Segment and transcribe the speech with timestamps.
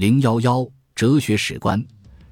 [0.00, 1.84] 零幺幺，哲学史观。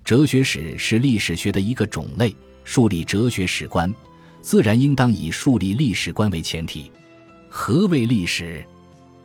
[0.03, 3.95] 哲学史是历史学的一个种类，树立哲学史观，
[4.41, 6.91] 自然应当以树立历史观为前提。
[7.47, 8.65] 何谓历史？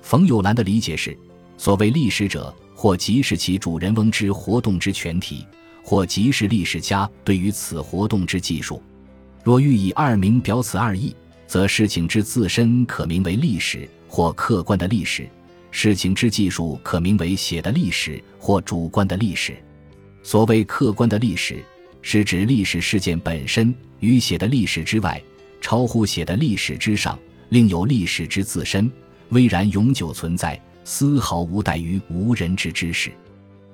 [0.01, 1.17] 冯友兰的理解是：
[1.57, 5.47] 所谓历史者，或即是其主人翁之活动之全体，
[5.81, 8.83] 或即是历史家对于此活动之记述。
[9.41, 11.15] 若欲以二名表此二义，
[11.47, 15.29] 则事情之自身可名为历史，或客观的历史；
[15.75, 19.57] 事情之技术可名为写的历史，或主观的历史。
[20.21, 21.63] 所谓客观的历史，
[22.03, 25.19] 是指历史事件本身与写的历史之外，
[25.59, 27.17] 超乎写的历史之上，
[27.49, 28.89] 另有历史之自身。
[29.29, 33.11] 巍然永久存在，丝毫无待于无人之知识。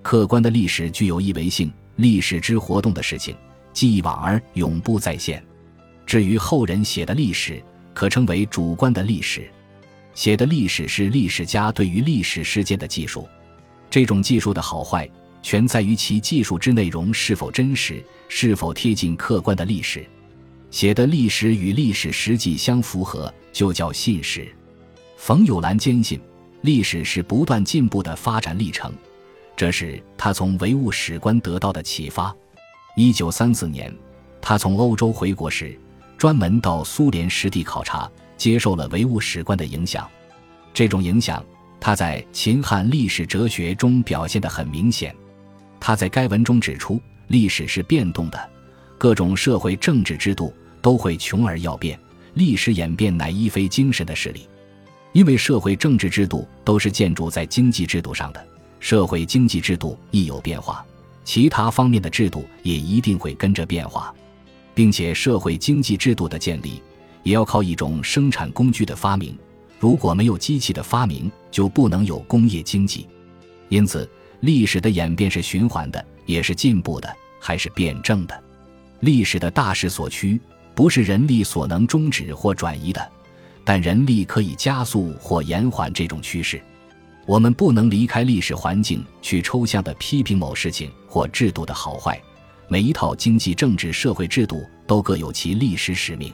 [0.02, 3.36] 客观的历史具有一维性，历史之活动的事情，
[3.74, 5.44] 既往而永不再现。
[6.06, 7.62] 至于后人写的历史，
[7.94, 9.52] 可称为主观的历史。
[10.20, 13.26] 写的历史是历史家对于历史事件的记述，
[13.90, 15.10] 这种记述的好坏，
[15.42, 20.06] 全在于其记述之内容是否真实，是否贴近客观的历史。
[20.72, 24.54] 写的历史与历史实际相符合，就叫信史。
[25.16, 26.20] 冯友兰坚信，
[26.64, 28.92] 历史是不断进步的发展历程，
[29.56, 32.36] 这是他从唯物史观得到的启发。
[32.98, 33.90] 一九三四年，
[34.42, 35.80] 他从欧洲回国时，
[36.18, 40.10] 专门到苏联实地考察，接受了唯物史观的影响。
[40.74, 41.46] 这种影响，
[41.80, 45.16] 他在《秦汉历史哲学》中表现得很明显。
[45.80, 48.50] 他在该文中指出，历史是变动的，
[48.98, 52.00] 各种社会政治制度都会穷而要变，
[52.34, 54.48] 历史演变乃一非精神的势力。
[55.12, 58.48] 因为社会政治制度都是建筑在经济制度上的，
[58.80, 60.86] 社会经济制度一有变化，
[61.24, 64.14] 其他方面的制度也一定会跟着变化，
[64.76, 66.82] 并且社会经济制度的建立
[67.24, 69.38] 也要靠一种生产工具的发明。
[69.80, 73.08] 如果没有机器的发明，就不能有工业经济。
[73.70, 74.10] 因此，
[74.42, 78.44] 历史的演变是循环的，也是进步的，还是辩证的。
[79.00, 80.40] 历史的大势所趋，
[80.76, 83.12] 不是人力所能终止或转移的。
[83.64, 86.60] 但人力可以加速或延缓这种趋势，
[87.28, 92.20] 我们不能离开历史环境去抽象的批评某事情或制度的好坏。
[92.68, 96.34] 每一套经济、政治、社会制度都各有其历史使命。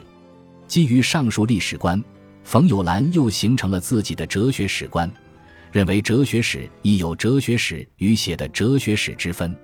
[0.66, 2.02] 基于上述历史观，
[2.42, 5.10] 冯友兰又形成了自己的哲学史观，
[5.70, 9.56] 认为哲学史亦有哲学史与写的哲学史之分。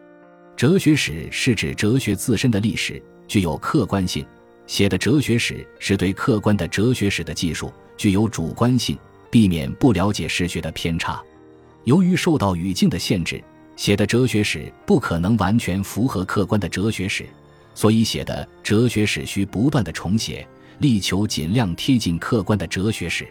[0.56, 4.24] 哲学史是指哲学自身的历史，具有客观性。
[4.68, 8.96] 写的哲学史是对客观的哲学史的记述，具有主观性，
[9.28, 11.20] 避免不了解史学的偏差。
[11.84, 13.42] 由于受到语境的限制，
[13.74, 17.26] 写的哲学史不可能完全符合客观的哲学史，
[17.74, 20.46] 所以写的哲学史需不断的重写，
[20.82, 23.24] 力求尽量贴近客观的哲学史。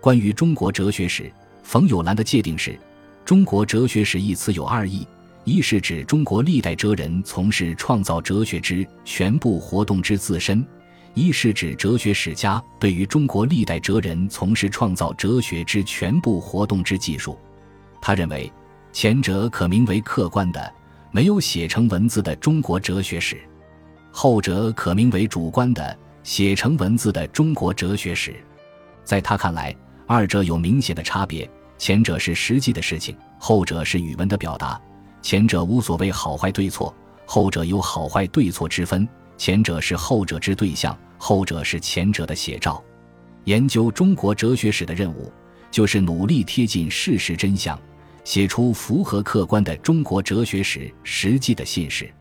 [0.00, 1.30] 关于中国哲学史，
[1.62, 2.80] 冯友兰的界定是：
[3.26, 5.06] 中国哲学史一词有二义。
[5.44, 10.62] 一是指中国历代哲人从事创造哲学之全部活动之自身；
[11.12, 17.38] 一是指哲学史家对于中国历代哲人从事创造哲学之全部活动之技术。
[18.00, 18.50] 他认为，
[18.94, 20.72] 前者可名为客观的、
[21.10, 23.36] 没有写成文字的中国哲学史；
[24.10, 25.98] 后者可名为主观的、
[26.28, 28.36] 写成文字的中国哲学史。
[29.02, 29.74] 在他看来，
[30.06, 34.78] 二者有明显的差别：前者是实际的事情，后者是语文的表达。
[35.22, 36.94] 前者无所谓好坏对错，
[37.24, 39.08] 后者有好坏对错之分。
[39.38, 42.84] 前者是后者之对象，后者是前者的写照。
[43.44, 45.32] 研究中国哲学史的任务，
[45.70, 47.80] 就是努力贴近事实真相，
[48.22, 52.12] 写出符合客观的中国哲学史实际的信史。